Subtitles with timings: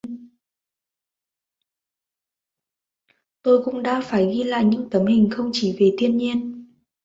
[3.41, 6.67] Tôi cũng đã phải ghi lại những tấm hình không chỉ về thiên nhiên